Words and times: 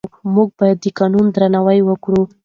موږ 0.33 0.49
باید 0.59 0.77
د 0.81 0.85
قانون 0.99 1.25
درناوی 1.35 1.79
وکړو. 1.83 2.21